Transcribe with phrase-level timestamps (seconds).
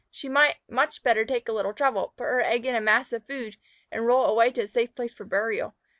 [0.09, 3.23] She might much better take a little trouble, put her egg in a mass of
[3.27, 3.57] food,
[3.91, 5.75] and roll it away to a safe place for burial.